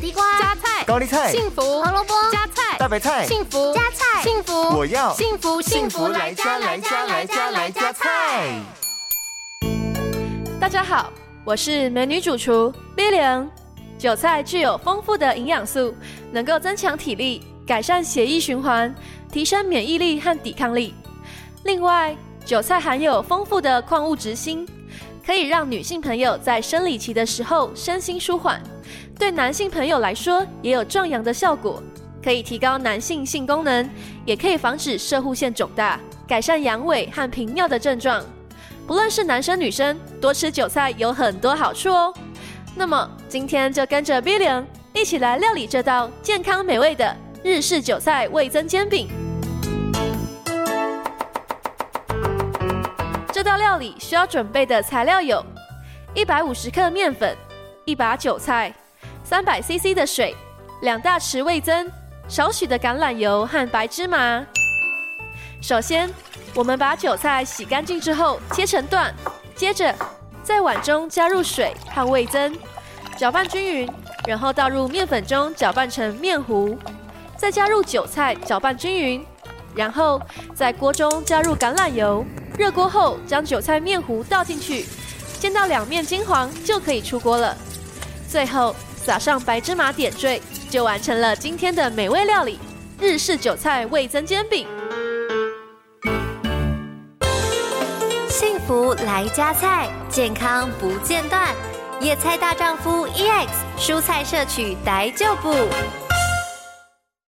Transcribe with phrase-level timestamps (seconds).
[0.00, 8.58] 地瓜、加菜、高丽菜、幸福、胡萝卜、加菜、大白菜、幸福、加菜、幸福，我要幸福幸福来加来加来加来加菜。
[10.58, 11.12] 大家好，
[11.44, 13.46] 我是美女主厨 Lilian。
[13.98, 15.94] 韭菜具有丰富的营养素，
[16.32, 18.94] 能够增强体力，改善血液循环，
[19.30, 20.94] 提升免疫力和抵抗力。
[21.64, 24.66] 另外，韭菜含有丰富的矿物质锌，
[25.24, 28.60] 可以让女性朋友在生理期的时候身心舒缓。
[29.18, 31.82] 对男性朋友来说，也有壮阳的效果，
[32.24, 33.88] 可以提高男性性功能，
[34.24, 38.24] 也可以防止射护腺肿大，改善阳痿和频尿的症状。
[38.86, 42.12] 不论是男生女生，多吃韭菜有很多好处哦。
[42.74, 44.64] 那么今天就跟着 Billion
[44.94, 49.08] 一起来料理这道健康美味的日式韭菜味噌煎饼。
[53.40, 55.42] 这道料理需要准备的材料有：
[56.12, 57.34] 一百五十克面粉、
[57.86, 58.70] 一把韭菜、
[59.24, 60.36] 三百 CC 的水、
[60.82, 61.90] 两大匙味增、
[62.28, 64.44] 少许的橄榄油和白芝麻。
[65.62, 66.12] 首先，
[66.54, 69.10] 我们把韭菜洗干净之后切成段，
[69.56, 69.94] 接着
[70.42, 72.54] 在碗中加入水和味增，
[73.16, 73.90] 搅拌均匀，
[74.26, 76.78] 然后倒入面粉中搅拌成面糊，
[77.38, 79.26] 再加入韭菜搅拌均匀，
[79.74, 80.20] 然后
[80.54, 82.22] 在锅中加入橄榄油，
[82.58, 84.84] 热锅后将韭菜面糊倒进去，
[85.38, 87.56] 煎到两面金黄就可以出锅了。
[88.28, 90.40] 最后撒上白芝麻点缀，
[90.70, 92.58] 就完成了今天的美味料理——
[93.00, 94.66] 日式韭菜味噌煎饼。
[98.28, 101.54] 幸福来加菜，健康不间断。
[102.00, 105.54] 野菜大丈夫 EX，蔬菜摄取逮就补。